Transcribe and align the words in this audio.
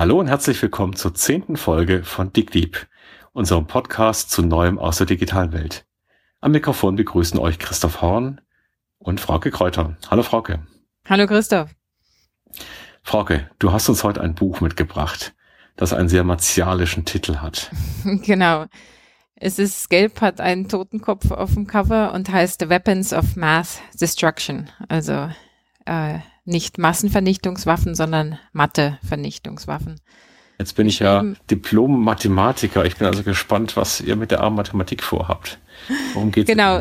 Hallo 0.00 0.18
und 0.18 0.28
herzlich 0.28 0.62
willkommen 0.62 0.96
zur 0.96 1.14
zehnten 1.14 1.58
Folge 1.58 2.04
von 2.04 2.32
DickDeep, 2.32 2.88
unserem 3.34 3.66
Podcast 3.66 4.30
zu 4.30 4.40
Neuem 4.40 4.78
aus 4.78 4.96
der 4.96 5.06
digitalen 5.06 5.52
Welt. 5.52 5.84
Am 6.40 6.52
Mikrofon 6.52 6.96
begrüßen 6.96 7.38
euch 7.38 7.58
Christoph 7.58 8.00
Horn 8.00 8.40
und 8.96 9.20
Frauke 9.20 9.50
Kräuter. 9.50 9.98
Hallo 10.10 10.22
Frauke. 10.22 10.66
Hallo 11.06 11.26
Christoph. 11.26 11.74
Frauke, 13.02 13.50
du 13.58 13.72
hast 13.72 13.90
uns 13.90 14.02
heute 14.02 14.22
ein 14.22 14.34
Buch 14.34 14.62
mitgebracht, 14.62 15.34
das 15.76 15.92
einen 15.92 16.08
sehr 16.08 16.24
martialischen 16.24 17.04
Titel 17.04 17.36
hat. 17.36 17.70
genau. 18.04 18.64
Es 19.34 19.58
ist 19.58 19.90
gelb, 19.90 20.22
hat 20.22 20.40
einen 20.40 20.66
Totenkopf 20.66 21.30
auf 21.30 21.52
dem 21.52 21.66
Cover 21.66 22.14
und 22.14 22.30
heißt 22.30 22.62
The 22.62 22.70
Weapons 22.70 23.12
of 23.12 23.36
Mass 23.36 23.82
Destruction. 24.00 24.70
Also 24.88 25.28
äh, 25.84 26.20
nicht 26.44 26.78
Massenvernichtungswaffen, 26.78 27.94
sondern 27.94 28.38
Mathe-Vernichtungswaffen. 28.52 30.00
Jetzt 30.58 30.74
bin 30.76 30.86
ich 30.86 30.98
ja 30.98 31.24
Diplom-Mathematiker. 31.50 32.84
Ich 32.84 32.96
bin 32.96 33.06
also 33.06 33.22
gespannt, 33.22 33.78
was 33.78 34.02
ihr 34.02 34.14
mit 34.14 34.30
der 34.30 34.40
armen 34.40 34.56
Mathematik 34.56 35.02
vorhabt. 35.02 35.58
Worum 36.12 36.30
geht 36.30 36.48
es 36.48 36.54
genau? 36.54 36.78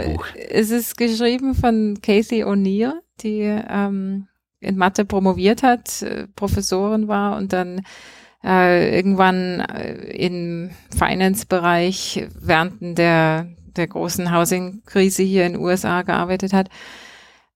Es 0.50 0.70
ist 0.70 0.98
geschrieben 0.98 1.55
von 1.55 2.00
Casey 2.02 2.44
O'Neill, 2.44 2.91
die 3.22 3.40
ähm, 3.41 4.27
in 4.59 4.76
Mathe 4.76 5.05
promoviert 5.05 5.64
hat, 5.64 6.02
äh, 6.02 6.28
Professorin 6.36 7.08
war 7.08 7.38
und 7.38 7.53
dann 7.53 7.84
äh, 8.44 8.95
irgendwann 8.95 9.62
äh, 9.62 9.94
im 10.17 10.72
Finance-Bereich 10.98 12.28
während 12.39 12.98
der, 12.98 13.48
der 13.76 13.88
großen 13.88 14.34
Housing-Krise 14.34 15.23
hier 15.23 15.45
in 15.45 15.53
den 15.53 15.62
USA 15.62 16.02
gearbeitet 16.02 16.53
hat, 16.53 16.70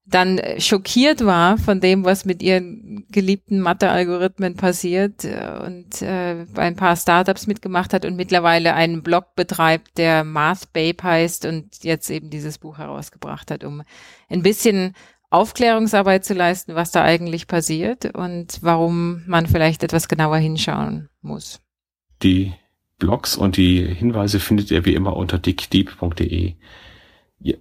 dann 0.06 0.42
schockiert 0.58 1.26
war 1.26 1.58
von 1.58 1.80
dem, 1.80 2.04
was 2.04 2.26
mit 2.26 2.44
ihren 2.44 3.06
geliebten 3.10 3.62
Mathe-Algorithmen 3.62 4.56
passiert 4.56 5.24
äh, 5.24 5.60
und 5.66 6.02
äh, 6.02 6.46
ein 6.56 6.76
paar 6.76 6.96
Startups 6.98 7.48
mitgemacht 7.48 7.94
hat 7.94 8.04
und 8.04 8.16
mittlerweile 8.16 8.74
einen 8.74 9.02
Blog 9.02 9.36
betreibt, 9.36 9.98
der 9.98 10.24
Math 10.24 10.74
Babe 10.74 11.02
heißt 11.02 11.46
und 11.46 11.84
jetzt 11.84 12.10
eben 12.10 12.30
dieses 12.30 12.58
Buch 12.58 12.80
herausgebracht 12.80 13.50
hat, 13.50 13.64
um 13.64 13.84
ein 14.30 14.44
bisschen 14.44 14.94
Aufklärungsarbeit 15.30 16.26
zu 16.26 16.34
leisten, 16.34 16.76
was 16.76 16.92
da 16.92 17.02
eigentlich 17.02 17.48
passiert 17.48 18.14
und 18.14 18.60
warum 18.62 19.24
man 19.26 19.48
vielleicht 19.48 19.84
etwas 19.84 20.08
genauer 20.08 20.38
hinschauen 20.38 21.10
muss. 21.22 21.62
Die 22.22 22.54
Blogs 23.00 23.36
und 23.36 23.58
die 23.58 23.84
Hinweise 23.84 24.40
findet 24.40 24.70
ihr 24.70 24.86
wie 24.86 24.94
immer 24.94 25.16
unter 25.16 25.40
dickdeep.de. 25.40 26.54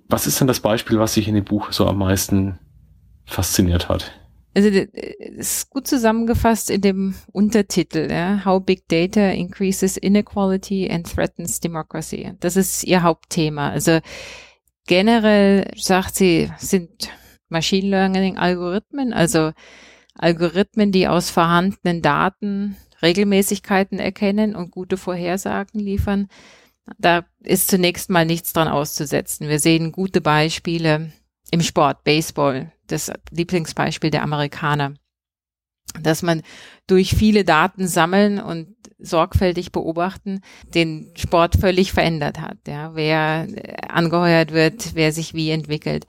Was 0.09 0.27
ist 0.27 0.41
denn 0.41 0.49
das 0.49 0.61
Beispiel, 0.61 0.99
was 0.99 1.15
sich 1.15 1.29
in 1.29 1.35
dem 1.35 1.45
Buch 1.45 1.73
so 1.73 1.87
am 1.87 1.99
meisten 1.99 2.59
fasziniert 3.25 3.89
hat? 3.89 4.13
Also 4.55 4.69
es 4.69 4.89
ist 4.93 5.71
gut 5.71 5.87
zusammengefasst 5.87 6.69
in 6.69 6.83
dem 6.83 7.15
Untertitel, 7.33 8.09
ja, 8.11 8.45
How 8.45 8.63
Big 8.63 8.87
Data 8.87 9.31
Increases 9.31 9.97
Inequality 9.97 10.91
and 10.91 11.11
Threatens 11.11 11.59
Democracy. 11.59 12.33
Das 12.41 12.57
ist 12.57 12.85
ihr 12.85 13.03
Hauptthema. 13.03 13.71
Also 13.71 14.01
generell 14.87 15.71
sagt 15.77 16.17
sie, 16.17 16.51
sind 16.59 17.09
Machine 17.49 17.89
Learning 17.89 18.37
Algorithmen, 18.37 19.15
also 19.15 19.53
Algorithmen, 20.15 20.93
die 20.93 21.09
aus 21.09 21.31
vorhandenen 21.31 22.03
Daten 22.03 22.77
Regelmäßigkeiten 23.03 23.99
erkennen 23.99 24.55
und 24.55 24.71
gute 24.71 24.97
Vorhersagen 24.97 25.81
liefern. 25.81 26.29
Da 26.99 27.25
ist 27.41 27.69
zunächst 27.69 28.11
mal 28.11 28.27
nichts 28.27 28.53
dran 28.53 28.69
auszusetzen. 28.69 29.49
Wir 29.49 29.61
sehen 29.61 29.93
gute 29.93 30.21
Beispiele 30.21 31.13
im 31.51 31.63
Sport, 31.63 32.05
Baseball, 32.05 32.73
das 32.87 33.13
Lieblingsbeispiel 33.31 34.11
der 34.11 34.23
Amerikaner, 34.23 34.95
dass 36.01 36.23
man 36.23 36.43
durch 36.87 37.15
viele 37.15 37.45
Daten 37.45 37.87
sammeln 37.87 38.41
und 38.41 38.75
sorgfältig 38.99 39.73
beobachten, 39.73 40.41
den 40.75 41.13
Sport 41.17 41.57
völlig 41.57 41.93
verändert 41.93 42.41
hat. 42.41 42.59
Ja, 42.67 42.95
wer 42.95 43.47
angeheuert 43.89 44.53
wird, 44.53 44.95
wer 44.95 45.13
sich 45.13 45.35
wie 45.35 45.51
entwickelt. 45.51 46.07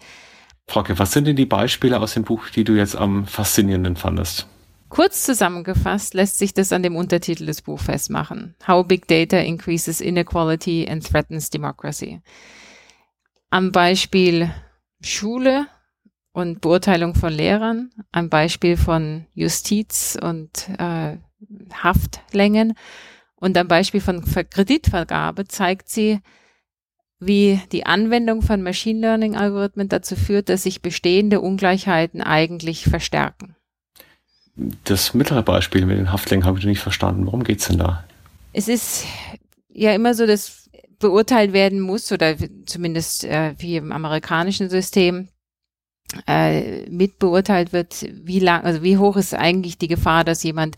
Frauke, 0.68 0.98
was 0.98 1.12
sind 1.12 1.28
denn 1.28 1.36
die 1.36 1.46
Beispiele 1.46 2.00
aus 2.00 2.14
dem 2.14 2.24
Buch, 2.24 2.50
die 2.50 2.64
du 2.64 2.74
jetzt 2.74 2.96
am 2.96 3.26
faszinierenden 3.28 3.96
fandest? 3.96 4.48
Kurz 4.94 5.24
zusammengefasst 5.24 6.14
lässt 6.14 6.38
sich 6.38 6.54
das 6.54 6.72
an 6.72 6.84
dem 6.84 6.96
Untertitel 6.96 7.48
des 7.48 7.64
Buches 7.64 7.88
festmachen. 7.88 8.54
How 8.68 8.86
Big 8.86 9.08
Data 9.08 9.40
Increases 9.40 10.00
Inequality 10.00 10.88
and 10.88 11.04
Threatens 11.04 11.50
Democracy. 11.50 12.22
Am 13.50 13.72
Beispiel 13.72 14.54
Schule 15.02 15.66
und 16.32 16.62
Beurteilung 16.62 17.16
von 17.16 17.34
Lehrern, 17.34 17.90
am 18.12 18.30
Beispiel 18.30 18.78
von 18.78 19.26
Justiz 19.34 20.16
und 20.22 20.70
äh, 20.78 21.18
Haftlängen 21.74 22.76
und 23.34 23.58
am 23.58 23.68
Beispiel 23.68 24.00
von 24.00 24.24
Kreditvergabe 24.24 25.48
zeigt 25.48 25.90
sie, 25.90 26.20
wie 27.20 27.60
die 27.72 27.88
Anwendung 27.88 28.44
von 28.44 28.62
Machine 28.62 29.00
Learning 29.00 29.36
Algorithmen 29.36 29.90
dazu 29.90 30.16
führt, 30.16 30.50
dass 30.50 30.62
sich 30.62 30.84
bestehende 30.84 31.42
Ungleichheiten 31.42 32.22
eigentlich 32.22 32.84
verstärken. 32.84 33.56
Das 34.56 35.14
mittlere 35.14 35.42
Beispiel 35.42 35.86
mit 35.86 35.98
den 35.98 36.12
Haftlängen 36.12 36.46
habe 36.46 36.60
ich 36.60 36.66
nicht 36.66 36.80
verstanden. 36.80 37.26
Worum 37.26 37.44
geht's 37.44 37.68
denn 37.68 37.80
da? 37.80 38.04
Es 38.54 38.68
ist 38.68 39.06
ja 39.74 39.94
immer 39.94 40.14
so, 40.14 40.28
dass 40.28 40.70
beurteilt 41.00 41.52
werden 41.54 41.82
muss, 41.82 42.12
oder 42.12 42.36
zumindest 42.66 43.26
äh, 43.26 43.54
wie 43.58 43.76
im 43.76 43.92
amerikanischen 43.92 44.70
System, 44.70 45.28
äh, 46.28 46.90
mit 46.90 47.20
beurteilt 47.20 47.74
wird, 47.74 48.06
wie 48.24 48.40
lang, 48.40 48.64
also 48.64 48.84
wie 48.84 48.98
hoch 48.98 49.18
ist 49.18 49.34
eigentlich 49.34 49.78
die 49.78 49.88
Gefahr, 49.88 50.24
dass 50.24 50.44
jemand 50.44 50.76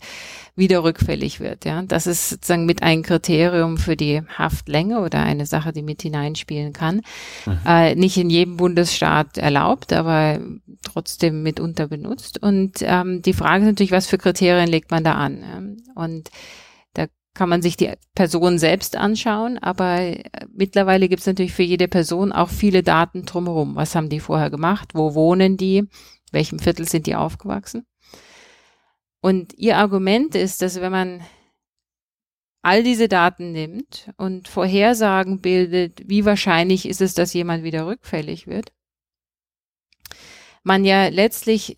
wieder 0.54 0.82
rückfällig 0.82 1.40
wird. 1.40 1.66
Ja, 1.66 1.82
das 1.82 2.06
ist 2.06 2.30
sozusagen 2.30 2.64
mit 2.64 2.82
ein 2.82 3.02
Kriterium 3.02 3.76
für 3.76 3.96
die 3.96 4.22
Haftlänge 4.38 5.00
oder 5.00 5.22
eine 5.22 5.44
Sache, 5.44 5.72
die 5.72 5.82
mit 5.82 6.00
hineinspielen 6.02 6.72
kann. 6.72 7.02
Mhm. 7.44 7.58
Äh, 7.66 7.94
nicht 7.94 8.16
in 8.16 8.30
jedem 8.30 8.56
Bundesstaat 8.56 9.36
erlaubt, 9.36 9.92
aber 9.92 10.40
trotzdem 10.82 11.42
mitunter 11.42 11.88
benutzt. 11.88 12.42
Und 12.42 12.76
ähm, 12.80 13.20
die 13.20 13.34
Frage 13.34 13.64
ist 13.64 13.70
natürlich, 13.70 13.92
was 13.92 14.06
für 14.06 14.18
Kriterien 14.18 14.68
legt 14.68 14.90
man 14.90 15.04
da 15.04 15.12
an? 15.12 15.40
Ja? 15.42 16.02
Und 16.02 16.30
kann 17.36 17.48
man 17.48 17.62
sich 17.62 17.76
die 17.76 17.92
Person 18.14 18.58
selbst 18.58 18.96
anschauen, 18.96 19.58
aber 19.58 20.00
äh, 20.00 20.22
mittlerweile 20.52 21.08
gibt 21.08 21.20
es 21.20 21.26
natürlich 21.26 21.52
für 21.52 21.62
jede 21.62 21.86
Person 21.86 22.32
auch 22.32 22.48
viele 22.48 22.82
Daten 22.82 23.24
drumherum. 23.24 23.76
Was 23.76 23.94
haben 23.94 24.08
die 24.08 24.20
vorher 24.20 24.50
gemacht? 24.50 24.90
Wo 24.94 25.14
wohnen 25.14 25.56
die? 25.56 25.84
Welchem 26.32 26.58
Viertel 26.58 26.88
sind 26.88 27.06
die 27.06 27.14
aufgewachsen? 27.14 27.86
Und 29.20 29.54
ihr 29.56 29.76
Argument 29.76 30.34
ist, 30.34 30.62
dass 30.62 30.80
wenn 30.80 30.92
man 30.92 31.20
all 32.62 32.82
diese 32.82 33.08
Daten 33.08 33.52
nimmt 33.52 34.10
und 34.16 34.48
Vorhersagen 34.48 35.40
bildet, 35.40 36.02
wie 36.08 36.24
wahrscheinlich 36.24 36.88
ist 36.88 37.00
es, 37.00 37.14
dass 37.14 37.32
jemand 37.32 37.62
wieder 37.62 37.86
rückfällig 37.86 38.48
wird, 38.48 38.72
man 40.64 40.84
ja 40.84 41.06
letztlich 41.08 41.76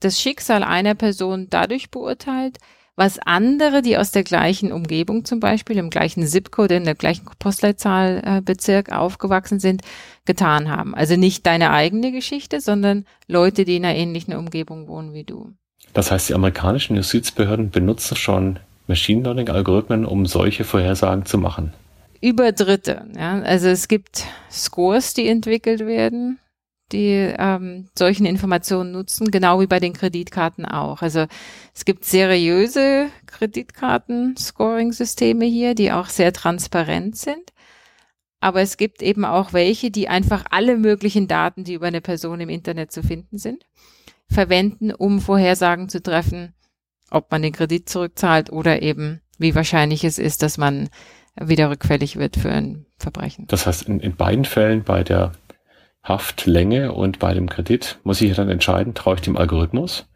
das 0.00 0.20
Schicksal 0.20 0.62
einer 0.62 0.94
Person 0.94 1.48
dadurch 1.50 1.90
beurteilt, 1.90 2.58
was 2.96 3.18
andere, 3.18 3.82
die 3.82 3.96
aus 3.96 4.12
der 4.12 4.22
gleichen 4.22 4.72
Umgebung 4.72 5.24
zum 5.24 5.40
Beispiel, 5.40 5.78
im 5.78 5.90
gleichen 5.90 6.26
ZIP-Code, 6.26 6.76
in 6.76 6.84
der 6.84 6.94
gleichen 6.94 7.26
Postleitzahlbezirk 7.38 8.88
äh, 8.88 8.92
aufgewachsen 8.92 9.58
sind, 9.58 9.82
getan 10.24 10.70
haben. 10.70 10.94
Also 10.94 11.16
nicht 11.16 11.44
deine 11.46 11.70
eigene 11.70 12.12
Geschichte, 12.12 12.60
sondern 12.60 13.04
Leute, 13.26 13.64
die 13.64 13.76
in 13.76 13.84
einer 13.84 13.96
ähnlichen 13.96 14.34
Umgebung 14.34 14.86
wohnen 14.86 15.12
wie 15.12 15.24
du. 15.24 15.52
Das 15.92 16.10
heißt, 16.10 16.28
die 16.28 16.34
amerikanischen 16.34 16.96
Justizbehörden 16.96 17.70
benutzen 17.70 18.16
schon 18.16 18.58
Machine 18.86 19.22
Learning-Algorithmen, 19.22 20.04
um 20.04 20.26
solche 20.26 20.64
Vorhersagen 20.64 21.24
zu 21.24 21.38
machen. 21.38 21.72
Über 22.20 22.52
Dritte. 22.52 23.06
Ja. 23.16 23.40
Also 23.40 23.68
es 23.68 23.88
gibt 23.88 24.24
Scores, 24.50 25.14
die 25.14 25.28
entwickelt 25.28 25.80
werden 25.80 26.38
die 26.92 27.32
ähm, 27.38 27.88
solchen 27.96 28.26
Informationen 28.26 28.92
nutzen, 28.92 29.30
genau 29.30 29.60
wie 29.60 29.66
bei 29.66 29.80
den 29.80 29.94
Kreditkarten 29.94 30.64
auch. 30.64 31.02
Also 31.02 31.26
es 31.74 31.84
gibt 31.84 32.04
seriöse 32.04 33.08
Kreditkarten-Scoring-Systeme 33.26 35.44
hier, 35.44 35.74
die 35.74 35.90
auch 35.92 36.08
sehr 36.08 36.32
transparent 36.32 37.16
sind. 37.16 37.52
Aber 38.40 38.60
es 38.60 38.76
gibt 38.76 39.02
eben 39.02 39.24
auch 39.24 39.52
welche, 39.54 39.90
die 39.90 40.08
einfach 40.08 40.44
alle 40.50 40.76
möglichen 40.76 41.26
Daten, 41.28 41.64
die 41.64 41.74
über 41.74 41.86
eine 41.86 42.02
Person 42.02 42.40
im 42.40 42.50
Internet 42.50 42.92
zu 42.92 43.02
finden 43.02 43.38
sind, 43.38 43.64
verwenden, 44.28 44.92
um 44.92 45.20
Vorhersagen 45.20 45.88
zu 45.88 46.02
treffen, 46.02 46.52
ob 47.10 47.30
man 47.30 47.40
den 47.40 47.52
Kredit 47.52 47.88
zurückzahlt 47.88 48.52
oder 48.52 48.82
eben 48.82 49.22
wie 49.38 49.54
wahrscheinlich 49.54 50.04
es 50.04 50.18
ist, 50.18 50.42
dass 50.42 50.58
man 50.58 50.90
wieder 51.40 51.70
rückfällig 51.70 52.16
wird 52.16 52.36
für 52.36 52.50
ein 52.50 52.84
Verbrechen. 52.98 53.46
Das 53.48 53.66
heißt, 53.66 53.88
in, 53.88 54.00
in 54.00 54.14
beiden 54.14 54.44
Fällen 54.44 54.84
bei 54.84 55.02
der 55.02 55.32
Haftlänge 56.04 56.92
und 56.92 57.18
bei 57.18 57.34
dem 57.34 57.48
Kredit 57.48 57.98
muss 58.04 58.20
ich 58.20 58.36
dann 58.36 58.50
entscheiden, 58.50 58.94
traue 58.94 59.16
ich 59.16 59.22
dem 59.22 59.36
Algorithmus, 59.36 60.06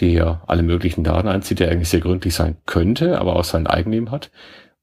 der 0.00 0.42
alle 0.46 0.62
möglichen 0.62 1.04
Daten 1.04 1.28
einzieht, 1.28 1.58
der 1.58 1.70
eigentlich 1.70 1.88
sehr 1.88 2.00
gründlich 2.00 2.34
sein 2.34 2.56
könnte, 2.64 3.18
aber 3.18 3.36
auch 3.36 3.44
sein 3.44 3.66
Eigenleben 3.66 4.10
hat, 4.10 4.30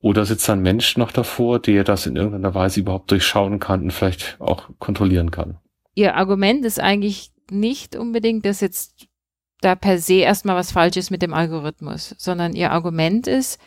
oder 0.02 0.26
sitzt 0.26 0.50
ein 0.50 0.62
Mensch 0.62 0.98
noch 0.98 1.14
davor, 1.14 1.60
der 1.60 1.86
das 1.86 2.06
in 2.06 2.18
irgendeiner 2.18 2.54
Weise 2.54 2.82
überhaupt 2.82 3.10
durchschauen 3.10 3.60
kann 3.60 3.84
und 3.84 3.92
vielleicht 3.92 4.36
auch 4.40 4.70
kontrollieren 4.78 5.32
kann? 5.32 5.58
Ihr 5.96 6.16
Argument 6.16 6.66
ist 6.66 6.80
eigentlich 6.80 7.32
nicht 7.50 7.96
unbedingt, 7.96 8.46
dass 8.46 8.60
jetzt 8.60 9.08
da 9.62 9.76
per 9.76 9.98
se 10.00 10.16
erstmal 10.16 10.58
was 10.58 10.74
falsch 10.74 10.98
ist 10.98 11.10
mit 11.10 11.22
dem 11.22 11.34
Algorithmus, 11.34 12.16
sondern 12.18 12.54
ihr 12.54 12.72
Argument 12.72 13.28
ist, 13.28 13.62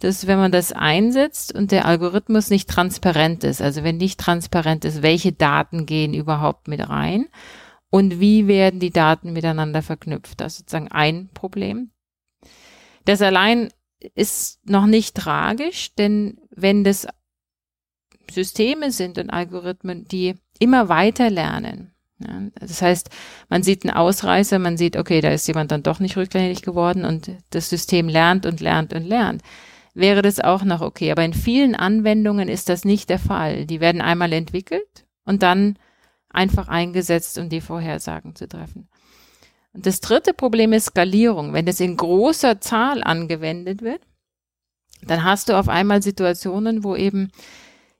dass 0.00 0.26
wenn 0.26 0.38
man 0.38 0.52
das 0.52 0.72
einsetzt 0.72 1.54
und 1.54 1.70
der 1.72 1.86
Algorithmus 1.86 2.50
nicht 2.50 2.68
transparent 2.68 3.44
ist, 3.44 3.62
also 3.62 3.82
wenn 3.82 3.96
nicht 3.96 4.20
transparent 4.20 4.84
ist, 4.84 5.02
welche 5.02 5.32
Daten 5.32 5.86
gehen 5.86 6.12
überhaupt 6.12 6.68
mit 6.68 6.86
rein 6.88 7.26
und 7.90 8.20
wie 8.20 8.46
werden 8.46 8.80
die 8.80 8.90
Daten 8.90 9.32
miteinander 9.32 9.82
verknüpft, 9.82 10.40
das 10.40 10.54
ist 10.54 10.58
sozusagen 10.58 10.88
ein 10.88 11.30
Problem. 11.32 11.90
Das 13.04 13.22
allein 13.22 13.70
ist 14.14 14.60
noch 14.68 14.86
nicht 14.86 15.14
tragisch, 15.14 15.94
denn 15.94 16.38
wenn 16.50 16.84
das 16.84 17.06
Systeme 18.30 18.90
sind 18.90 19.18
und 19.18 19.30
Algorithmen, 19.30 20.04
die 20.04 20.34
immer 20.58 20.88
weiter 20.88 21.30
lernen, 21.30 21.92
ja, 22.18 22.42
das 22.58 22.80
heißt, 22.80 23.10
man 23.50 23.62
sieht 23.62 23.84
einen 23.84 23.94
Ausreißer, 23.94 24.58
man 24.58 24.78
sieht, 24.78 24.96
okay, 24.96 25.20
da 25.20 25.30
ist 25.30 25.46
jemand 25.48 25.70
dann 25.70 25.82
doch 25.82 26.00
nicht 26.00 26.16
rückgängig 26.16 26.62
geworden 26.62 27.04
und 27.04 27.30
das 27.50 27.68
System 27.68 28.08
lernt 28.08 28.46
und 28.46 28.60
lernt 28.60 28.94
und 28.94 29.04
lernt. 29.04 29.42
Wäre 29.96 30.20
das 30.20 30.40
auch 30.40 30.62
noch 30.62 30.82
okay. 30.82 31.10
Aber 31.10 31.24
in 31.24 31.32
vielen 31.32 31.74
Anwendungen 31.74 32.50
ist 32.50 32.68
das 32.68 32.84
nicht 32.84 33.08
der 33.08 33.18
Fall. 33.18 33.64
Die 33.64 33.80
werden 33.80 34.02
einmal 34.02 34.30
entwickelt 34.34 35.06
und 35.24 35.42
dann 35.42 35.78
einfach 36.28 36.68
eingesetzt, 36.68 37.38
um 37.38 37.48
die 37.48 37.62
Vorhersagen 37.62 38.34
zu 38.34 38.46
treffen. 38.46 38.90
Und 39.72 39.86
das 39.86 40.02
dritte 40.02 40.34
Problem 40.34 40.74
ist 40.74 40.86
Skalierung. 40.86 41.54
Wenn 41.54 41.66
es 41.66 41.80
in 41.80 41.96
großer 41.96 42.60
Zahl 42.60 43.02
angewendet 43.02 43.80
wird, 43.80 44.02
dann 45.00 45.24
hast 45.24 45.48
du 45.48 45.58
auf 45.58 45.70
einmal 45.70 46.02
Situationen, 46.02 46.84
wo 46.84 46.94
eben 46.94 47.30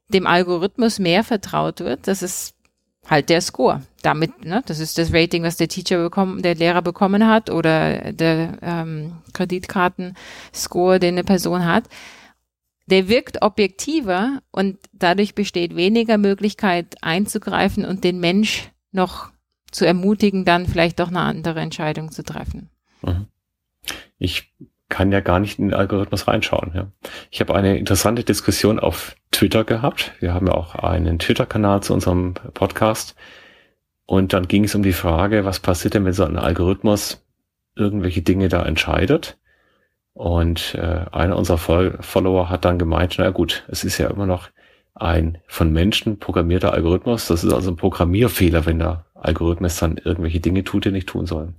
dem 0.08 0.26
Algorithmus 0.26 0.98
mehr 0.98 1.24
vertraut 1.24 1.80
wird. 1.80 2.08
Das 2.08 2.22
ist 2.22 2.55
halt 3.08 3.28
der 3.28 3.40
Score. 3.40 3.82
Damit, 4.02 4.44
ne, 4.44 4.62
das 4.66 4.78
ist 4.78 4.98
das 4.98 5.12
Rating, 5.12 5.42
was 5.42 5.56
der 5.56 5.68
Teacher 5.68 6.02
bekommen, 6.02 6.42
der 6.42 6.54
Lehrer 6.54 6.82
bekommen 6.82 7.26
hat 7.26 7.50
oder 7.50 8.12
der 8.12 8.58
ähm, 8.62 9.18
Kreditkartenscore, 9.32 11.00
den 11.00 11.14
eine 11.14 11.24
Person 11.24 11.64
hat. 11.64 11.84
Der 12.86 13.08
wirkt 13.08 13.42
objektiver 13.42 14.42
und 14.52 14.78
dadurch 14.92 15.34
besteht 15.34 15.74
weniger 15.74 16.18
Möglichkeit 16.18 16.96
einzugreifen 17.02 17.84
und 17.84 18.04
den 18.04 18.20
Mensch 18.20 18.70
noch 18.92 19.32
zu 19.72 19.84
ermutigen, 19.84 20.44
dann 20.44 20.66
vielleicht 20.66 21.00
doch 21.00 21.08
eine 21.08 21.20
andere 21.20 21.60
Entscheidung 21.60 22.12
zu 22.12 22.22
treffen. 22.22 22.70
Mhm. 23.02 23.26
Ich 24.18 24.54
kann 24.88 25.12
ja 25.12 25.20
gar 25.20 25.40
nicht 25.40 25.58
in 25.58 25.68
den 25.68 25.74
Algorithmus 25.74 26.28
reinschauen. 26.28 26.72
Ja. 26.74 26.86
Ich 27.30 27.40
habe 27.40 27.54
eine 27.54 27.76
interessante 27.76 28.24
Diskussion 28.24 28.78
auf 28.78 29.16
Twitter 29.32 29.64
gehabt. 29.64 30.12
Wir 30.20 30.32
haben 30.32 30.46
ja 30.46 30.54
auch 30.54 30.74
einen 30.76 31.18
Twitter-Kanal 31.18 31.82
zu 31.82 31.92
unserem 31.92 32.34
Podcast. 32.54 33.16
Und 34.06 34.32
dann 34.32 34.46
ging 34.46 34.64
es 34.64 34.74
um 34.74 34.82
die 34.82 34.92
Frage, 34.92 35.44
was 35.44 35.58
passiert 35.58 35.94
denn, 35.94 36.04
wenn 36.04 36.12
so 36.12 36.24
ein 36.24 36.38
Algorithmus 36.38 37.24
irgendwelche 37.74 38.22
Dinge 38.22 38.48
da 38.48 38.64
entscheidet? 38.64 39.38
Und 40.12 40.74
äh, 40.76 41.04
einer 41.12 41.36
unserer 41.36 41.58
Follower 41.58 42.48
hat 42.48 42.64
dann 42.64 42.78
gemeint, 42.78 43.16
na 43.18 43.30
gut, 43.30 43.64
es 43.68 43.84
ist 43.84 43.98
ja 43.98 44.08
immer 44.08 44.26
noch 44.26 44.48
ein 44.94 45.38
von 45.46 45.72
Menschen 45.72 46.18
programmierter 46.18 46.72
Algorithmus. 46.72 47.26
Das 47.26 47.44
ist 47.44 47.52
also 47.52 47.70
ein 47.70 47.76
Programmierfehler, 47.76 48.64
wenn 48.64 48.78
der 48.78 49.04
Algorithmus 49.14 49.76
dann 49.76 49.98
irgendwelche 49.98 50.40
Dinge 50.40 50.64
tut, 50.64 50.84
die 50.86 50.90
nicht 50.90 51.08
tun 51.08 51.26
sollen. 51.26 51.56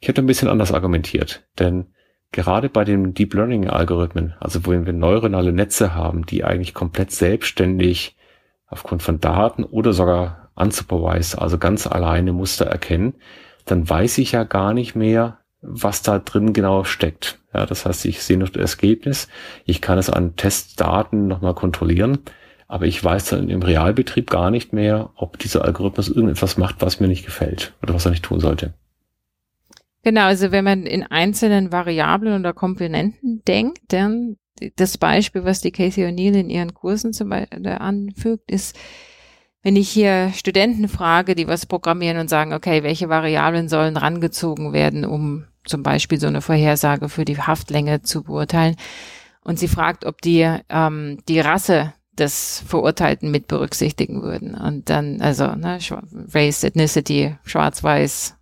Ich 0.00 0.08
habe 0.08 0.20
ein 0.20 0.26
bisschen 0.26 0.48
anders 0.48 0.72
argumentiert, 0.72 1.46
denn 1.58 1.86
gerade 2.32 2.68
bei 2.68 2.84
den 2.84 3.14
Deep 3.14 3.34
Learning 3.34 3.68
Algorithmen, 3.68 4.34
also 4.40 4.64
wo 4.64 4.70
wir 4.70 4.92
neuronale 4.92 5.52
Netze 5.52 5.94
haben, 5.94 6.26
die 6.26 6.44
eigentlich 6.44 6.74
komplett 6.74 7.10
selbstständig 7.10 8.16
aufgrund 8.66 9.02
von 9.02 9.20
Daten 9.20 9.64
oder 9.64 9.92
sogar 9.92 10.50
unsupervised, 10.54 11.38
also 11.38 11.58
ganz 11.58 11.86
alleine 11.86 12.32
Muster 12.32 12.66
erkennen, 12.66 13.14
dann 13.64 13.88
weiß 13.88 14.18
ich 14.18 14.32
ja 14.32 14.44
gar 14.44 14.74
nicht 14.74 14.94
mehr, 14.94 15.38
was 15.60 16.02
da 16.02 16.18
drin 16.18 16.52
genau 16.52 16.84
steckt. 16.84 17.38
Ja, 17.52 17.66
das 17.66 17.84
heißt, 17.84 18.04
ich 18.06 18.22
sehe 18.22 18.38
nur 18.38 18.48
das 18.48 18.74
Ergebnis, 18.74 19.28
ich 19.64 19.80
kann 19.80 19.98
es 19.98 20.08
an 20.08 20.36
Testdaten 20.36 21.26
nochmal 21.26 21.54
kontrollieren, 21.54 22.20
aber 22.68 22.86
ich 22.86 23.02
weiß 23.02 23.30
dann 23.30 23.48
im 23.48 23.62
Realbetrieb 23.62 24.30
gar 24.30 24.50
nicht 24.50 24.72
mehr, 24.72 25.10
ob 25.16 25.38
dieser 25.38 25.64
Algorithmus 25.64 26.08
irgendetwas 26.08 26.56
macht, 26.56 26.76
was 26.80 27.00
mir 27.00 27.08
nicht 27.08 27.26
gefällt 27.26 27.74
oder 27.82 27.94
was 27.94 28.04
er 28.04 28.12
nicht 28.12 28.24
tun 28.24 28.38
sollte. 28.38 28.74
Genau, 30.02 30.22
also 30.22 30.50
wenn 30.50 30.64
man 30.64 30.86
in 30.86 31.02
einzelnen 31.02 31.72
Variablen 31.72 32.40
oder 32.40 32.52
Komponenten 32.52 33.42
denkt, 33.46 33.80
dann 33.88 34.36
das 34.76 34.98
Beispiel, 34.98 35.44
was 35.44 35.60
die 35.60 35.72
Casey 35.72 36.04
O'Neill 36.04 36.38
in 36.38 36.50
ihren 36.50 36.74
Kursen 36.74 37.12
zum 37.12 37.30
Beispiel 37.30 37.66
anfügt, 37.66 38.50
ist, 38.50 38.76
wenn 39.62 39.76
ich 39.76 39.90
hier 39.90 40.32
Studenten 40.34 40.88
frage, 40.88 41.34
die 41.34 41.48
was 41.48 41.66
programmieren 41.66 42.18
und 42.18 42.30
sagen, 42.30 42.52
okay, 42.52 42.82
welche 42.82 43.08
Variablen 43.08 43.68
sollen 43.68 43.96
rangezogen 43.96 44.72
werden, 44.72 45.04
um 45.04 45.44
zum 45.64 45.82
Beispiel 45.82 46.18
so 46.18 46.26
eine 46.26 46.40
Vorhersage 46.40 47.08
für 47.08 47.24
die 47.24 47.38
Haftlänge 47.38 48.02
zu 48.02 48.22
beurteilen, 48.22 48.76
und 49.42 49.58
sie 49.58 49.68
fragt, 49.68 50.04
ob 50.04 50.20
die 50.20 50.46
ähm, 50.68 51.18
die 51.28 51.40
Rasse 51.40 51.94
des 52.12 52.62
Verurteilten 52.66 53.30
mit 53.30 53.48
berücksichtigen 53.48 54.22
würden. 54.22 54.54
Und 54.54 54.90
dann, 54.90 55.20
also 55.22 55.54
ne, 55.54 55.78
Race, 56.34 56.62
Ethnicity, 56.62 57.36
Schwarz-Weiß 57.44 58.36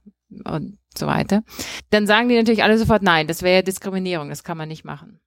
und 0.45 0.78
so 0.97 1.07
weiter, 1.07 1.43
dann 1.91 2.07
sagen 2.07 2.29
die 2.29 2.37
natürlich 2.37 2.63
alle 2.63 2.79
sofort, 2.79 3.03
nein, 3.03 3.27
das 3.27 3.43
wäre 3.43 3.57
ja 3.57 3.63
Diskriminierung, 3.63 4.29
das 4.29 4.45
kann 4.45 4.59
man 4.59 4.69
nicht 4.69 4.85
machen. 4.85 5.21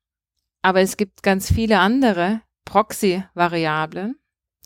Aber 0.62 0.82
es 0.82 0.98
gibt 0.98 1.24
ganz 1.24 1.52
viele 1.52 1.80
andere 1.80 2.42
Proxy-Variablen, 2.66 4.16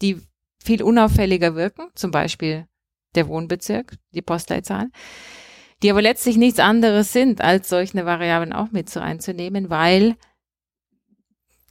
die 0.02 0.22
viel 0.64 0.84
unauffälliger 0.84 1.56
wirken, 1.56 1.90
zum 1.96 2.12
Beispiel 2.12 2.68
der 3.16 3.28
Wohnbezirk, 3.28 3.98
die 4.12 4.22
Postleitzahl, 4.22 4.90
die 5.82 5.92
aber 5.92 6.02
letztlich 6.02 6.38
nichts 6.38 6.60
anderes 6.60 7.14
sind, 7.14 7.42
als 7.42 7.70
solche 7.70 8.06
Variablen 8.06 8.54
auch 8.54 8.72
mit 8.72 8.90
so 8.90 9.00
einzunehmen, 9.00 9.70
weil 9.70 10.16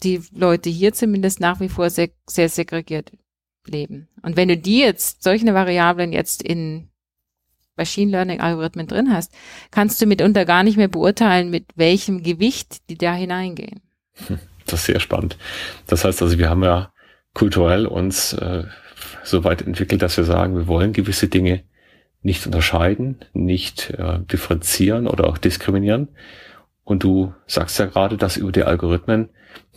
die 0.02 0.22
Leute 0.32 0.70
hier 0.70 0.92
zumindest 0.92 1.40
nach 1.40 1.60
wie 1.60 1.68
vor 1.68 1.90
sehr, 1.90 2.10
sehr 2.26 2.48
segregiert 2.48 3.12
leben. 3.66 4.08
Und 4.22 4.36
wenn 4.36 4.48
du 4.48 4.56
die 4.56 4.78
jetzt, 4.78 5.22
solche 5.22 5.52
Variablen 5.52 6.12
jetzt 6.12 6.42
in 6.42 6.90
Machine 7.76 8.10
Learning 8.10 8.40
Algorithmen 8.40 8.86
drin 8.86 9.12
hast, 9.12 9.32
kannst 9.70 10.00
du 10.00 10.06
mitunter 10.06 10.44
gar 10.44 10.62
nicht 10.62 10.76
mehr 10.76 10.88
beurteilen, 10.88 11.50
mit 11.50 11.66
welchem 11.74 12.22
Gewicht 12.22 12.88
die 12.88 12.98
da 12.98 13.14
hineingehen. 13.14 13.80
Das 14.66 14.80
ist 14.80 14.86
sehr 14.86 15.00
spannend. 15.00 15.36
Das 15.86 16.06
heißt 16.06 16.22
also, 16.22 16.38
wir 16.38 16.48
haben 16.48 16.64
ja 16.64 16.90
kulturell 17.34 17.84
uns 17.86 18.32
äh, 18.32 18.64
so 19.22 19.44
weit 19.44 19.60
entwickelt, 19.60 20.00
dass 20.00 20.16
wir 20.16 20.24
sagen, 20.24 20.56
wir 20.56 20.66
wollen 20.66 20.94
gewisse 20.94 21.28
Dinge 21.28 21.64
nicht 22.22 22.46
unterscheiden, 22.46 23.18
nicht 23.34 23.90
äh, 23.90 24.20
differenzieren 24.20 25.06
oder 25.06 25.26
auch 25.26 25.36
diskriminieren. 25.36 26.08
Und 26.82 27.04
du 27.04 27.34
sagst 27.46 27.78
ja 27.78 27.86
gerade, 27.86 28.16
dass 28.16 28.38
über 28.38 28.52
die 28.52 28.62
Algorithmen, 28.62 29.28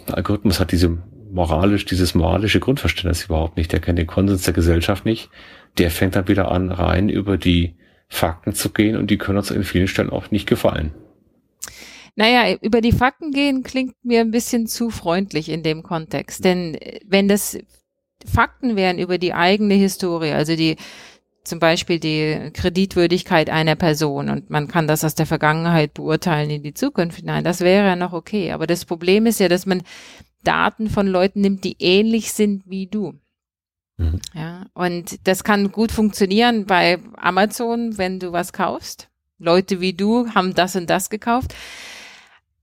der 0.08 0.16
Algorithmus 0.16 0.60
hat 0.60 0.72
diese 0.72 0.98
moralisch, 1.32 1.86
dieses 1.86 2.16
moralische 2.16 2.60
Grundverständnis 2.60 3.26
überhaupt 3.26 3.58
nicht. 3.58 3.72
Der 3.72 3.80
kennt 3.80 4.00
den 4.00 4.08
Konsens 4.08 4.44
der 4.44 4.54
Gesellschaft 4.54 5.06
nicht. 5.06 5.30
Der 5.78 5.92
fängt 5.92 6.16
dann 6.16 6.28
wieder 6.28 6.52
an, 6.52 6.72
rein 6.72 7.10
über 7.10 7.38
die 7.38 7.77
Fakten 8.08 8.54
zu 8.54 8.70
gehen 8.70 8.96
und 8.96 9.12
die 9.12 9.18
können 9.18 9.38
uns 9.38 9.52
in 9.52 9.64
vielen 9.64 9.88
Stellen 9.88 10.10
auch 10.10 10.32
nicht 10.32 10.48
gefallen. 10.48 10.94
Naja, 12.16 12.58
über 12.62 12.82
die 12.82 12.94
Fakten 12.94 13.32
gehen 13.32 13.62
klingt 13.62 13.94
mir 14.04 14.22
ein 14.22 14.32
bisschen 14.32 14.66
zu 14.66 14.90
freundlich 14.90 15.50
in 15.50 15.62
dem 15.62 15.84
Kontext. 15.84 16.44
Denn 16.44 16.74
äh, 16.74 17.00
wenn 17.06 17.28
das 17.28 17.60
Fakten 18.26 18.76
wären 18.76 18.98
über 18.98 19.20
die 19.20 19.34
eigene 19.34 19.76
Historie, 19.76 20.32
also 20.32 20.56
die 20.56 20.78
zum 21.44 21.60
Beispiel 21.60 22.00
die 22.00 22.52
Kreditwürdigkeit 22.54 23.50
einer 23.50 23.76
Person 23.76 24.30
und 24.30 24.50
man 24.50 24.68
kann 24.68 24.88
das 24.88 25.04
aus 25.06 25.16
der 25.16 25.28
Vergangenheit 25.28 25.94
beurteilen 25.94 26.50
in 26.50 26.64
die 26.64 26.74
Zukunft 26.74 27.20
hinein, 27.20 27.44
das 27.44 27.62
wäre 27.62 27.86
ja 27.86 27.96
noch 27.96 28.14
okay. 28.14 28.52
Aber 28.52 28.66
das 28.68 28.84
Problem 28.84 29.28
ist 29.28 29.40
ja, 29.40 29.48
dass 29.48 29.66
man 29.66 29.84
Daten 30.44 30.90
von 30.90 31.08
Leuten 31.08 31.42
nimmt, 31.42 31.64
die 31.64 31.78
ähnlich 31.80 32.34
sind 32.34 32.64
wie 32.66 32.88
du. 32.88 33.14
Mhm. 33.98 34.22
Ja, 34.34 34.66
und 34.74 35.28
das 35.28 35.44
kann 35.44 35.72
gut 35.72 35.92
funktionieren 35.92 36.66
bei 36.66 37.00
Amazon, 37.18 37.98
wenn 37.98 38.20
du 38.20 38.32
was 38.32 38.54
kaufst. 38.54 39.10
Leute 39.40 39.82
wie 39.82 39.94
du 39.94 40.30
haben 40.34 40.56
das 40.56 40.76
und 40.76 40.90
das 40.90 41.10
gekauft. 41.10 41.54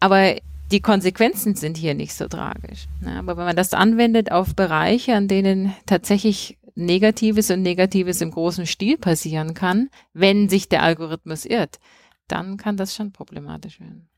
Aber 0.00 0.34
die 0.70 0.80
Konsequenzen 0.80 1.54
sind 1.54 1.76
hier 1.76 1.94
nicht 1.94 2.14
so 2.14 2.26
tragisch. 2.26 2.86
Ja, 3.04 3.18
aber 3.18 3.36
wenn 3.36 3.44
man 3.44 3.56
das 3.56 3.74
anwendet 3.74 4.32
auf 4.32 4.54
Bereiche, 4.54 5.14
an 5.14 5.28
denen 5.28 5.74
tatsächlich 5.86 6.58
Negatives 6.74 7.50
und 7.50 7.62
Negatives 7.62 8.20
im 8.20 8.30
großen 8.30 8.66
Stil 8.66 8.98
passieren 8.98 9.54
kann, 9.54 9.90
wenn 10.12 10.48
sich 10.48 10.68
der 10.68 10.82
Algorithmus 10.82 11.44
irrt, 11.44 11.78
dann 12.26 12.56
kann 12.56 12.76
das 12.76 12.94
schon 12.94 13.12
problematisch 13.12 13.80
werden. 13.80 14.08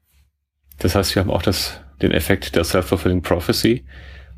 Das 0.78 0.94
heißt, 0.94 1.14
wir 1.14 1.22
haben 1.22 1.30
auch 1.30 1.42
das, 1.42 1.80
den 2.00 2.12
Effekt 2.12 2.54
der 2.56 2.64
Self-Fulfilling 2.64 3.22
Prophecy 3.22 3.84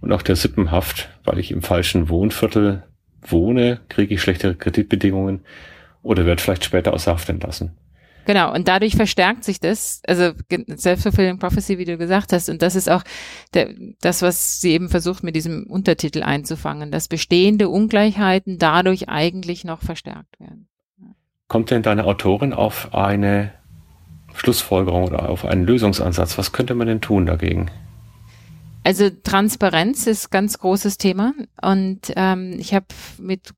und 0.00 0.12
auch 0.12 0.22
der 0.22 0.36
Sippenhaft, 0.36 1.08
weil 1.24 1.38
ich 1.38 1.50
im 1.50 1.62
falschen 1.62 2.08
Wohnviertel 2.08 2.84
wohne, 3.22 3.80
kriege 3.88 4.14
ich 4.14 4.22
schlechtere 4.22 4.54
Kreditbedingungen 4.54 5.40
oder 6.02 6.26
werde 6.26 6.42
vielleicht 6.42 6.64
später 6.64 6.92
aus 6.92 7.06
Haft 7.06 7.28
entlassen. 7.28 7.76
Genau, 8.28 8.52
und 8.54 8.68
dadurch 8.68 8.94
verstärkt 8.94 9.42
sich 9.42 9.58
das, 9.58 10.02
also 10.06 10.32
Self-Fulfilling 10.76 11.38
Prophecy, 11.38 11.78
wie 11.78 11.86
du 11.86 11.96
gesagt 11.96 12.34
hast, 12.34 12.50
und 12.50 12.60
das 12.60 12.74
ist 12.76 12.90
auch 12.90 13.02
der, 13.54 13.70
das, 14.02 14.20
was 14.20 14.60
sie 14.60 14.72
eben 14.72 14.90
versucht 14.90 15.22
mit 15.22 15.34
diesem 15.34 15.64
Untertitel 15.66 16.22
einzufangen, 16.22 16.90
dass 16.90 17.08
bestehende 17.08 17.70
Ungleichheiten 17.70 18.58
dadurch 18.58 19.08
eigentlich 19.08 19.64
noch 19.64 19.80
verstärkt 19.80 20.38
werden. 20.38 20.68
Kommt 21.48 21.70
denn 21.70 21.82
deine 21.82 22.04
Autorin 22.04 22.52
auf 22.52 22.92
eine 22.92 23.52
Schlussfolgerung 24.34 25.04
oder 25.04 25.30
auf 25.30 25.46
einen 25.46 25.64
Lösungsansatz? 25.64 26.36
Was 26.36 26.52
könnte 26.52 26.74
man 26.74 26.86
denn 26.86 27.00
tun 27.00 27.24
dagegen? 27.24 27.70
Also 28.88 29.10
Transparenz 29.10 30.06
ist 30.06 30.30
ganz 30.30 30.60
großes 30.60 30.96
Thema. 30.96 31.34
Und 31.60 32.10
ähm, 32.16 32.56
ich 32.58 32.72
habe 32.72 32.86
mit 33.18 33.50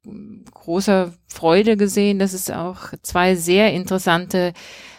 großer 0.53 1.15
Freude 1.29 1.77
gesehen, 1.77 2.19
dass 2.19 2.33
es 2.33 2.51
auch 2.51 2.93
zwei 3.03 3.37
sehr 3.37 3.73
interessante 3.73 4.53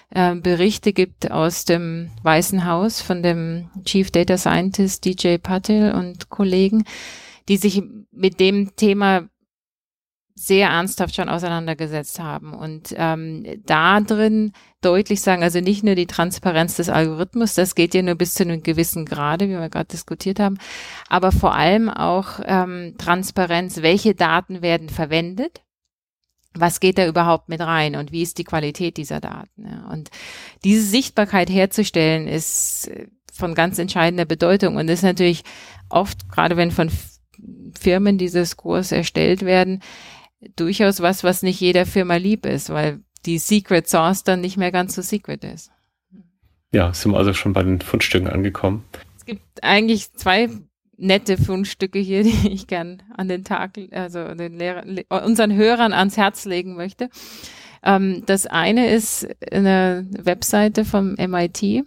äh, 0.09 0.33
Berichte 0.35 0.93
gibt 0.93 1.31
aus 1.31 1.65
dem 1.65 2.11
Weißen 2.23 2.65
Haus 2.65 3.01
von 3.01 3.21
dem 3.21 3.71
Chief 3.83 4.09
Data 4.09 4.37
Scientist 4.37 5.03
DJ 5.03 5.35
Patel 5.35 5.91
und 5.91 6.29
Kollegen, 6.29 6.85
die 7.49 7.57
sich 7.57 7.83
mit 8.13 8.39
dem 8.39 8.73
Thema 8.77 9.27
sehr 10.41 10.69
ernsthaft 10.69 11.15
schon 11.15 11.29
auseinandergesetzt 11.29 12.19
haben 12.19 12.53
und 12.53 12.95
ähm, 12.97 13.45
da 13.63 14.01
drin 14.01 14.53
deutlich 14.81 15.21
sagen, 15.21 15.43
also 15.43 15.59
nicht 15.59 15.83
nur 15.83 15.93
die 15.93 16.07
Transparenz 16.07 16.77
des 16.77 16.89
Algorithmus, 16.89 17.53
das 17.53 17.75
geht 17.75 17.93
ja 17.93 18.01
nur 18.01 18.15
bis 18.15 18.33
zu 18.33 18.41
einem 18.41 18.63
gewissen 18.63 19.05
Grade, 19.05 19.47
wie 19.47 19.59
wir 19.59 19.69
gerade 19.69 19.89
diskutiert 19.89 20.39
haben, 20.39 20.57
aber 21.09 21.31
vor 21.31 21.53
allem 21.53 21.89
auch 21.89 22.39
ähm, 22.43 22.95
Transparenz, 22.97 23.83
welche 23.83 24.15
Daten 24.15 24.63
werden 24.63 24.89
verwendet, 24.89 25.61
was 26.55 26.79
geht 26.79 26.97
da 26.97 27.05
überhaupt 27.07 27.47
mit 27.47 27.61
rein 27.61 27.95
und 27.95 28.11
wie 28.11 28.23
ist 28.23 28.39
die 28.39 28.43
Qualität 28.43 28.97
dieser 28.97 29.19
Daten. 29.19 29.67
Ja? 29.67 29.89
Und 29.91 30.09
diese 30.63 30.81
Sichtbarkeit 30.81 31.51
herzustellen 31.51 32.27
ist 32.27 32.87
äh, 32.87 33.07
von 33.31 33.53
ganz 33.53 33.77
entscheidender 33.77 34.25
Bedeutung 34.25 34.75
und 34.75 34.89
ist 34.89 35.03
natürlich 35.03 35.43
oft, 35.87 36.29
gerade 36.29 36.57
wenn 36.57 36.71
von 36.71 36.89
Firmen 37.79 38.17
diese 38.17 38.43
Scores 38.45 38.91
erstellt 38.91 39.45
werden, 39.45 39.81
durchaus 40.55 41.01
was, 41.01 41.23
was 41.23 41.43
nicht 41.43 41.59
jeder 41.59 41.85
Firma 41.85 42.15
lieb 42.15 42.45
ist, 42.45 42.69
weil 42.69 43.01
die 43.25 43.37
Secret 43.37 43.87
Source 43.87 44.23
dann 44.23 44.41
nicht 44.41 44.57
mehr 44.57 44.71
ganz 44.71 44.95
so 44.95 45.01
secret 45.01 45.43
ist. 45.43 45.71
Ja, 46.73 46.93
sind 46.93 47.11
wir 47.11 47.17
also 47.17 47.33
schon 47.33 47.53
bei 47.53 47.63
den 47.63 47.81
Fundstücken 47.81 48.27
angekommen. 48.27 48.85
Es 49.17 49.25
gibt 49.25 49.63
eigentlich 49.63 50.13
zwei 50.13 50.49
nette 50.97 51.37
Fundstücke 51.37 51.99
hier, 51.99 52.23
die 52.23 52.49
ich 52.49 52.67
gern 52.67 53.03
an 53.15 53.27
den 53.27 53.43
Tag, 53.43 53.77
also 53.91 54.33
den 54.33 54.57
Lehrer, 54.57 54.83
unseren 55.23 55.53
Hörern 55.53 55.93
ans 55.93 56.17
Herz 56.17 56.45
legen 56.45 56.75
möchte. 56.75 57.09
Ähm, 57.83 58.23
das 58.25 58.47
eine 58.47 58.91
ist 58.91 59.27
eine 59.51 60.07
Webseite 60.11 60.85
vom 60.85 61.15
MIT. 61.15 61.83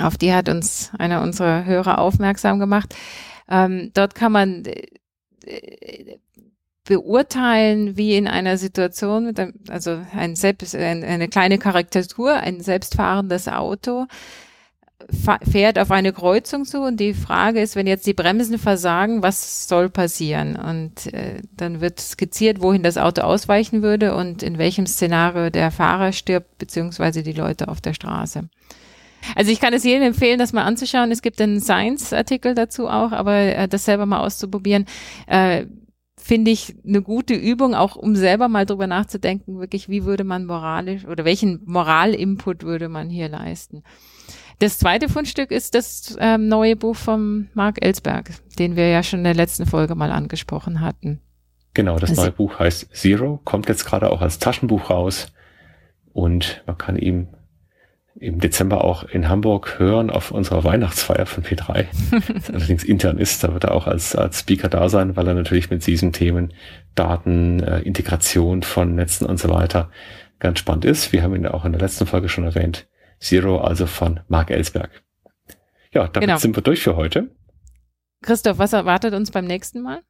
Auf 0.00 0.16
die 0.16 0.32
hat 0.32 0.48
uns 0.48 0.90
einer 0.98 1.22
unserer 1.22 1.64
Hörer 1.64 1.98
aufmerksam 1.98 2.58
gemacht. 2.58 2.94
Ähm, 3.48 3.90
dort 3.94 4.14
kann 4.14 4.32
man 4.32 4.64
äh, 5.44 6.18
beurteilen, 6.84 7.96
wie 7.96 8.16
in 8.16 8.28
einer 8.28 8.58
Situation, 8.58 9.26
mit 9.26 9.40
einem, 9.40 9.54
also 9.68 10.00
ein 10.14 10.36
selbst, 10.36 10.74
ein, 10.74 11.02
eine 11.02 11.28
kleine 11.28 11.58
Karikatur, 11.58 12.34
ein 12.34 12.60
selbstfahrendes 12.60 13.48
Auto 13.48 14.06
fährt 15.10 15.78
auf 15.78 15.90
eine 15.90 16.12
Kreuzung 16.12 16.64
zu 16.64 16.80
und 16.80 16.98
die 16.98 17.14
Frage 17.14 17.60
ist, 17.60 17.76
wenn 17.76 17.86
jetzt 17.86 18.06
die 18.06 18.14
Bremsen 18.14 18.58
versagen, 18.58 19.22
was 19.22 19.68
soll 19.68 19.90
passieren? 19.90 20.56
Und 20.56 21.12
äh, 21.12 21.42
dann 21.56 21.80
wird 21.80 22.00
skizziert, 22.00 22.62
wohin 22.62 22.82
das 22.82 22.96
Auto 22.96 23.22
ausweichen 23.22 23.82
würde 23.82 24.14
und 24.14 24.42
in 24.42 24.58
welchem 24.58 24.86
Szenario 24.86 25.50
der 25.50 25.70
Fahrer 25.70 26.12
stirbt, 26.12 26.58
beziehungsweise 26.58 27.22
die 27.22 27.32
Leute 27.32 27.68
auf 27.68 27.80
der 27.80 27.94
Straße. 27.94 28.48
Also 29.34 29.50
ich 29.50 29.60
kann 29.60 29.72
es 29.72 29.84
jedem 29.84 30.02
empfehlen, 30.02 30.38
das 30.38 30.52
mal 30.52 30.64
anzuschauen. 30.64 31.10
Es 31.10 31.22
gibt 31.22 31.40
einen 31.40 31.60
Science-Artikel 31.60 32.54
dazu 32.54 32.88
auch, 32.88 33.12
aber 33.12 33.34
äh, 33.34 33.68
das 33.68 33.84
selber 33.84 34.06
mal 34.06 34.20
auszuprobieren. 34.20 34.86
Äh, 35.26 35.66
finde 36.24 36.52
ich 36.52 36.74
eine 36.86 37.02
gute 37.02 37.34
Übung, 37.34 37.74
auch 37.74 37.96
um 37.96 38.16
selber 38.16 38.48
mal 38.48 38.64
drüber 38.64 38.86
nachzudenken, 38.86 39.58
wirklich, 39.58 39.90
wie 39.90 40.06
würde 40.06 40.24
man 40.24 40.46
moralisch 40.46 41.04
oder 41.04 41.26
welchen 41.26 41.60
Moralinput 41.66 42.62
würde 42.62 42.88
man 42.88 43.10
hier 43.10 43.28
leisten. 43.28 43.82
Das 44.58 44.78
zweite 44.78 45.10
Fundstück 45.10 45.50
ist 45.50 45.74
das 45.74 46.16
ähm, 46.18 46.48
neue 46.48 46.76
Buch 46.76 46.96
von 46.96 47.50
Mark 47.52 47.84
Ellsberg, 47.84 48.30
den 48.58 48.74
wir 48.74 48.88
ja 48.88 49.02
schon 49.02 49.18
in 49.18 49.24
der 49.24 49.34
letzten 49.34 49.66
Folge 49.66 49.94
mal 49.94 50.10
angesprochen 50.10 50.80
hatten. 50.80 51.20
Genau, 51.74 51.98
das 51.98 52.10
also, 52.10 52.22
neue 52.22 52.32
Buch 52.32 52.58
heißt 52.58 52.96
Zero, 52.96 53.40
kommt 53.44 53.68
jetzt 53.68 53.84
gerade 53.84 54.10
auch 54.10 54.22
als 54.22 54.38
Taschenbuch 54.38 54.88
raus 54.88 55.30
und 56.14 56.62
man 56.66 56.78
kann 56.78 56.96
ihm 56.96 57.28
im 58.16 58.38
Dezember 58.38 58.84
auch 58.84 59.02
in 59.04 59.28
Hamburg 59.28 59.78
hören 59.78 60.10
auf 60.10 60.30
unserer 60.30 60.62
Weihnachtsfeier 60.64 61.26
von 61.26 61.42
P3. 61.42 61.86
das 62.32 62.50
allerdings 62.54 62.84
intern 62.84 63.18
ist, 63.18 63.42
da 63.42 63.52
wird 63.52 63.64
er 63.64 63.74
auch 63.74 63.86
als, 63.86 64.14
als 64.14 64.40
Speaker 64.40 64.68
da 64.68 64.88
sein, 64.88 65.16
weil 65.16 65.26
er 65.26 65.34
natürlich 65.34 65.70
mit 65.70 65.84
diesen 65.86 66.12
Themen 66.12 66.52
Daten, 66.94 67.60
äh, 67.60 67.80
Integration 67.80 68.62
von 68.62 68.94
Netzen 68.94 69.26
und 69.26 69.38
so 69.38 69.50
weiter 69.50 69.90
ganz 70.38 70.60
spannend 70.60 70.84
ist. 70.84 71.12
Wir 71.12 71.22
haben 71.22 71.34
ihn 71.34 71.46
auch 71.46 71.64
in 71.64 71.72
der 71.72 71.80
letzten 71.80 72.06
Folge 72.06 72.28
schon 72.28 72.44
erwähnt. 72.44 72.86
Zero, 73.18 73.60
also 73.60 73.86
von 73.86 74.20
Mark 74.28 74.50
Ellsberg. 74.50 75.02
Ja, 75.92 76.06
damit 76.08 76.28
genau. 76.28 76.38
sind 76.38 76.56
wir 76.56 76.62
durch 76.62 76.82
für 76.82 76.96
heute. 76.96 77.30
Christoph, 78.22 78.58
was 78.58 78.72
erwartet 78.72 79.14
uns 79.14 79.30
beim 79.30 79.46
nächsten 79.46 79.82
Mal? 79.82 80.02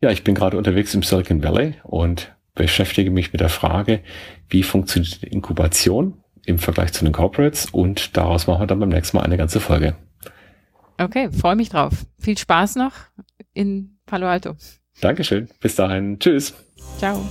Ja, 0.00 0.10
ich 0.10 0.24
bin 0.24 0.34
gerade 0.34 0.56
unterwegs 0.56 0.94
im 0.94 1.02
Silicon 1.02 1.42
Valley 1.42 1.74
und 1.82 2.34
beschäftige 2.54 3.10
mich 3.10 3.32
mit 3.32 3.40
der 3.40 3.48
Frage, 3.48 4.00
wie 4.48 4.62
funktioniert 4.62 5.22
die 5.22 5.28
Inkubation 5.28 6.22
im 6.48 6.58
Vergleich 6.58 6.92
zu 6.92 7.04
den 7.04 7.12
Corporates 7.12 7.66
und 7.66 8.16
daraus 8.16 8.46
machen 8.46 8.62
wir 8.62 8.66
dann 8.66 8.80
beim 8.80 8.88
nächsten 8.88 9.16
Mal 9.16 9.22
eine 9.22 9.36
ganze 9.36 9.60
Folge. 9.60 9.94
Okay, 10.98 11.30
freue 11.30 11.56
mich 11.56 11.68
drauf. 11.68 12.06
Viel 12.18 12.36
Spaß 12.36 12.76
noch 12.76 12.92
in 13.52 13.98
Palo 14.06 14.26
Alto. 14.26 14.56
Dankeschön. 15.00 15.48
Bis 15.60 15.76
dahin. 15.76 16.18
Tschüss. 16.18 16.54
Ciao. 16.98 17.24